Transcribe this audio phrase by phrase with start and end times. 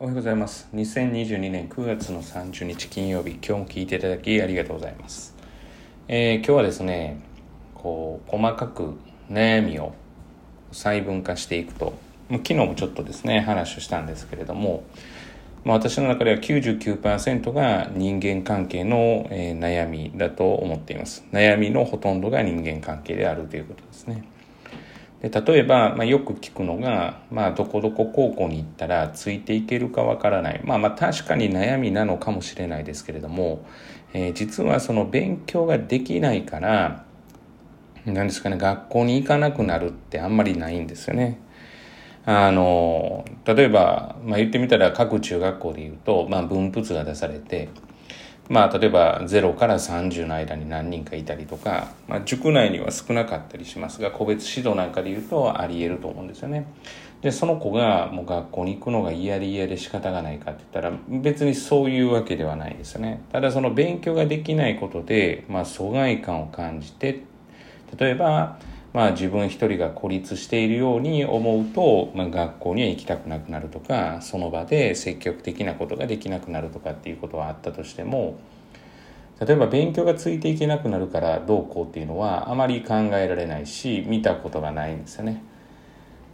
[0.00, 0.68] おはようございます。
[0.74, 5.36] 2022年9月の30日金曜日今日も聞いていただきありがとうございます、
[6.08, 7.20] えー今日はですね
[7.74, 8.94] こう細かく
[9.30, 9.94] 悩みを
[10.72, 11.94] 細分化していくと
[12.28, 14.82] まあ昨日もちょっとですね話をしたんですけれども、
[15.64, 21.24] まあ、私の中では99%が人間関係の、えー悩みだと思っています。
[21.30, 24.24] 悩みのほとんどが人間関係であるということですね。
[25.22, 33.64] で例えば、まあ、よく聞くのが、まあ、どこどこ高校に行ったらついていけるかわからない、まあ、まあ確かに悩みなのかもしれないですけれども、
[34.12, 37.04] えー実はその勉強ができないから
[38.04, 41.38] 何ですかね学校に行かなくなるってあんまりないんですよね。
[42.24, 47.68] あの例えば、まあ、言ってみたら各中学校で言うと、まあ、分布図が出されて
[48.52, 56.66] まあ、例えば0から30の間に何人かいたりとか、まあ、塾内には少なかったりしますが個別指導なんかで言うとあり得ると思うんですよね。
[57.22, 63.22] でその子がもう学校に行くのが嫌で嫌で仕方がないかって言ったら別にそういうわけではないですよね。
[63.32, 67.22] ただその勉強ができないことで、まあ、疎外感を感じて
[67.98, 68.58] 例えば、
[68.92, 78.38] まあ、自分一人が孤立しているように思うと、まあ、学校には行きたくなくなるとかその場で積極的なことができなくなるとかっていうことはあったとしても
[79.40, 85.42] 例えば勉強がついていけなくなるからどうこうっていうのはあまり考えられないし見たことがないんですよね。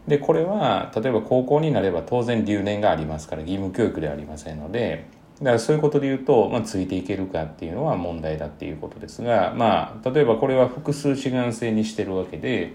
[0.08, 5.06] でこれは例えば高校になれば当然留年がありますから義務教育ではありませんので
[5.40, 12.74] だからそういうことで言うと、まあ、ついていけるかっていうのは問題だっていうことですがまあ例えばこれは複数志願制にしてるわけで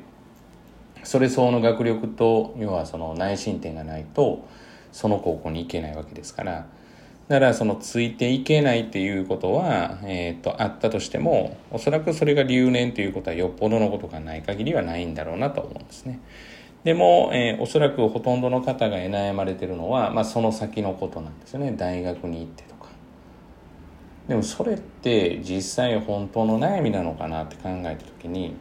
[1.04, 4.48] それ相応の学力と要はその内申点がないと
[4.94, 6.68] その高校に行けないわけですから
[7.28, 16.20] だからそのついていけないっていうことは、えー、とあったとしてもおそらくそれが留年ということはよっぽどのことがない限りはないんだろうなと思うんですね。
[16.84, 21.74] でも、えーおそらくほとんどの方が悩まれてるのは、まあ、その先のことなんですよね。
[21.78, 22.90] 大学に行ってとか。
[24.28, 28.56] でもそれって実際本当の悩みなのかなって考えた時に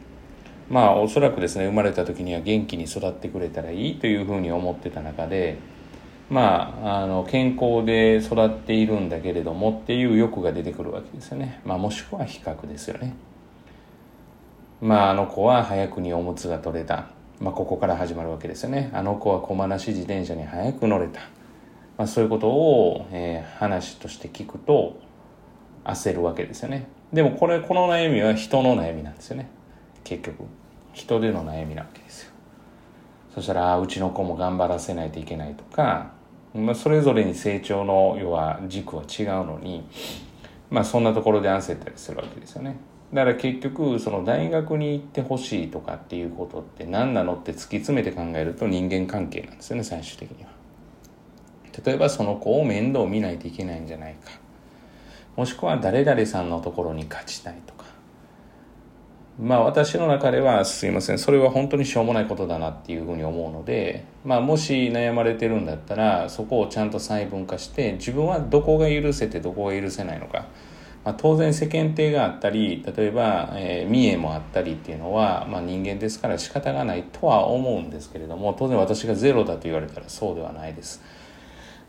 [0.69, 5.57] まあおそらくですね生まれた時には元気に育ってくれたらいいというふうに思ってた中で
[6.29, 13.15] まああの健康で育っているんだけれどもっていう欲が出てくるわけですよね、まあ、もしくは比較ですよね。
[14.81, 17.12] まああの子は早くにおむつが取れた。
[17.39, 18.89] まあ、ここから始まるわけですよね。
[18.93, 21.21] あの子は駒なし自転車に早く乗れた、
[21.97, 24.99] まあ、そういうことを、えー話として聞くと
[25.83, 26.87] 焦るわけですよね。
[27.11, 29.49] でもこれこの悩みは人の悩みなんですよね。
[30.03, 30.45] 結局。
[30.93, 32.31] 人での悩みなわけですよ。
[33.33, 36.11] そしたらうちの子も頑張らせないといけないとか、
[36.53, 39.87] まあ、それぞれに成長の要は軸は違うのに
[40.69, 42.77] まあそんなところで焦ったりするわけですよね。
[43.13, 50.49] だから結局その大学に行ってほしいとかっていうことって何なのって突き詰めて考えると人間関係なんですよね最終的には。
[51.85, 54.31] 例えばその子を面倒見ないといけないんじゃないか。
[55.35, 57.85] もしくは誰々さんのところに勝ちたいとか。
[59.39, 70.45] まあ私の中ではすいませんそれは本当にしょうもないことだなっていうふうに思うのでまあもし悩まれてるんだったらそこをちゃんと細分化して自分はどこが許せてどこが許せないのか。
[71.03, 81.01] まあ、当然世間体があったり例えば、えー、見栄もあったりっていうのは、まあ、人間ですから仕方がないとは思うんですけれども当然私がゼロだと言われたらそうではないです。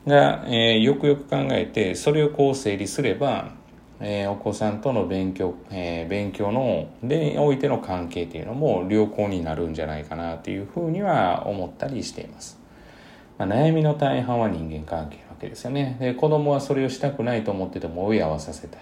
[0.06, 3.52] が、えーよくよく考えてそれをこう整理すれば、
[4.00, 12.58] えーお子さんとの勉強、えー勉強のでおいての関係っていうのも良好になるんじゃないかなというふうには思ったりしています、
[13.38, 15.96] まあ、悩みの大半は人間関係なわけですよね。
[16.00, 18.80] で子供はそれをしたくないと思ってても親はさせたい。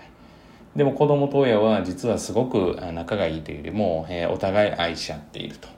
[0.77, 5.69] でも子供と親は実はすごく仲がいいというよりも、えーお互い愛し合っていると。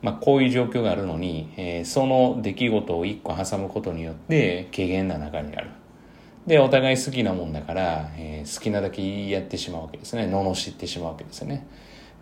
[0.00, 5.70] まあ、こういう状況があるのに、えーその出来事を一個挟むことによって軽減な仲になる。
[6.46, 10.26] で、お互い好きなもんだから、えー好きなだけやってしまうわけですね。
[10.26, 11.66] 罵ってしまうわけですよね。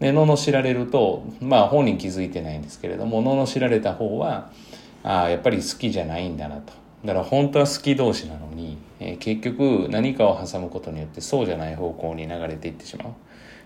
[0.00, 4.50] で、罵られると、まあ本人気づいてないんですけれども、罵られた方は、
[5.04, 6.72] ああ、やっぱり好きじゃないんだなと。
[7.04, 13.12] だから本当は好き同士なのに、えー結局何かを挟むことによってそうじゃない方向に流れていってしまう。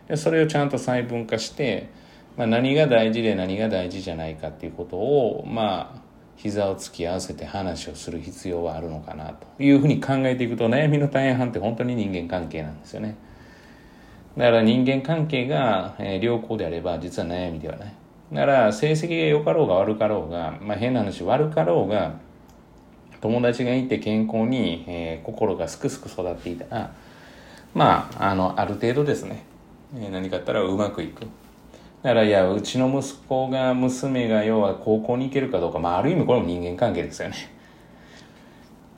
[0.09, 1.89] でそれをちゃんと細分化して、
[2.37, 6.01] まあ、何が大事で何が大事じゃないかっていうことをまあ
[6.37, 13.17] 膝を突き合わせて話をする必要はあるのかなというふうに考えていくと悩みの大半って本当に人間関係なんですよね。
[14.37, 17.95] だから人間関係が、えー良好であれば実は悩みではない。
[18.33, 22.15] だから成績が良かろうが悪かろうが、まあ、変な話悪かろうが
[23.21, 26.93] 友達がいて健康に、えー心がすくすく育っていたら
[27.75, 29.45] まああのある程度ですね、
[29.95, 31.27] えー何かあったらうまくいく。
[32.03, 37.37] だからいやうちの息子が娘が要は高校に行けるかどうか、まあ、ある意味これも人間関係ですよね。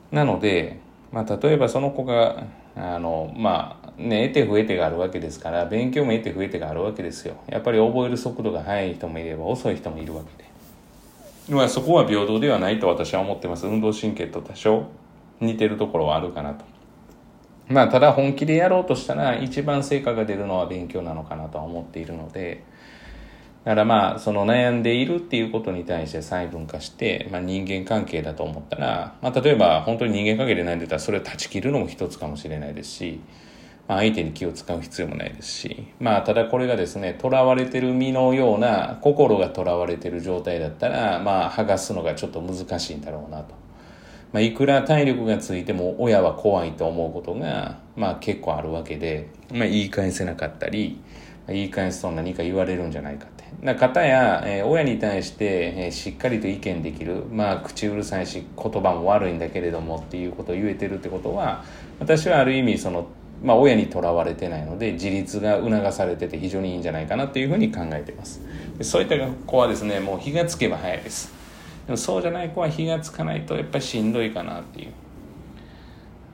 [0.09, 0.79] なので、
[1.11, 2.45] まあ、例えばその子が
[2.77, 7.35] あのまあね得て増えてがあるわけですから勉強も得て増えてがあるわけですよ。
[7.49, 10.49] やっぱり覚える速度が速い人もいれば遅い人もいるわけで、
[11.49, 13.67] まあ、そこは平等ではないと私は思ってます。
[13.67, 14.85] 運動神経と多少
[15.41, 16.65] 似てるところはあるかなと。
[17.67, 22.63] まあただ本気でやろうとしたら一番成果が出るのは勉強なのかなとは思っているので。
[23.63, 33.21] だからまあその悩んでいるっていうことに対して細分化して、まあ、人間関係だと思ったら、まあ、例えば本当に人間関係で悩んでたらそれを断ち切るのも一つかもしれないですし、
[33.87, 43.63] まあ、相手に気を使う必要もないですしまあただこれがですねとらわれてる身のような心がとらわれてる状態だったらまあ剥がすのがちょっと難しいんだろうなと。
[44.31, 50.99] まあ、いくら体力がついても親は怖いと思うことが、まあ、結構あるわけで、まあ、言い返せなかったり
[51.47, 61.63] 言い返すと何か言われるんじゃないかってな方や、えー、親に対して、えー、しっかりと意見できるまあ口うるさいし言葉も悪いんだけれどもっていうことを言えてるってことは
[61.99, 63.07] 私はある意味その
[63.41, 68.41] まあ、親にとらわれてないので自立が促されてて非常にいいんじゃないかなというふうに考えています
[68.81, 69.15] そういった
[69.45, 71.43] 子はですねもう火がつけば早いです
[71.85, 74.93] でもそうじゃない子は火がつかないとやっぱりしんどいかなっていう。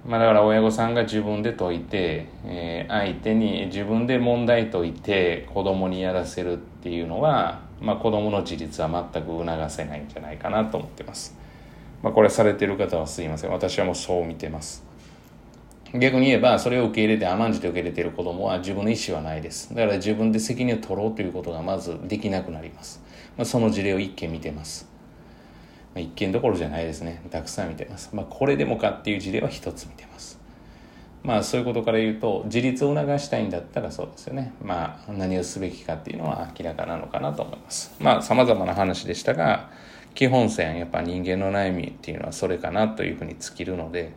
[0.06, 11.36] まあだから親御さんが自分で解いて、えー、相手に自分で問題解いて子供にやらせるっていうのは、まあ子供の自立は全く促せないんじゃないかなと思ってます。
[12.02, 13.52] まあこれされてる方はすいません。
[13.52, 14.89] 私はもうそう見てます。
[15.94, 19.74] 逆に言えばそれを受け入れて甘んじて受け入れている子供は自分の意思はないです。
[19.74, 23.02] だから自分で責任を取ろうということがまずできなくなります、
[23.38, 24.88] まあ、その事例を一件見てます。
[25.96, 27.24] まあ、一件どころじゃないですね。
[27.32, 30.40] たくさん見てます、まあ、これでもかっていう事例は一つ見てます。
[31.24, 34.54] まあそういうことから言うと自立を促したいんだったらそうですよね。
[34.64, 37.96] まあ何をすべきかっていうのは明らかなのかなと思います。
[38.00, 39.70] まあ様々な話でしたが
[40.20, 44.12] 基本線やっぱ人間の悩みっていうのはそれかなというふうに尽きるので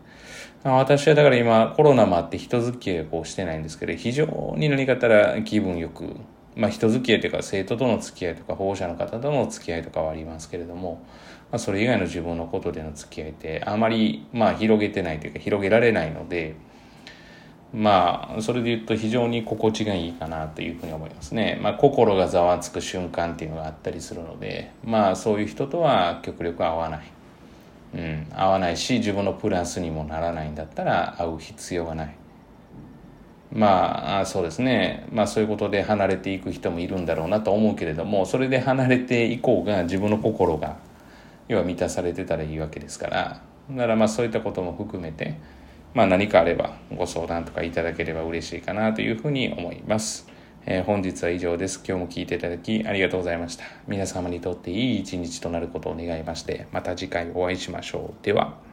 [0.64, 4.26] 私はだから今コロナもあって人付き合いをしてないんですけど非常
[4.58, 6.16] に何かったら気分よく
[6.56, 11.06] まあ人付き合いというか生徒との付き合いとか保護者の方との付き合いとかはありますけれども
[11.52, 16.56] まあ、それ以外の自分のことでの付き合いってあまりまあ広げてないというか広げられないので
[17.74, 21.58] まあそれで言うと非常に心地がいいかなというふうに思いますね。
[21.62, 27.02] まあ心がざわつく瞬間っていうのがあったりするのでまあそういう人とは極力会わない。
[27.94, 32.14] うん、合わないし自分のプラスにもならないんだったら会う必要がない。
[33.54, 40.76] まあそうですねまあそういうことで離れていく人もいるんだろうなと思うけれどもそれで離れていこうが自分の心が
[41.48, 45.38] 要は満たされてたらいいわけですからだからまあそういったことも含めて、
[45.94, 50.26] まあ、何かあればご相談とかいただければ嬉しいかなというふうに思います。
[50.64, 51.82] えー、本日は以上です。
[51.86, 53.64] 今日も聞いていただきありがとうございました。
[53.86, 58.24] 皆様にとっていい一日となることを願いまして、また次回お会いしましょう。
[58.24, 58.71] では。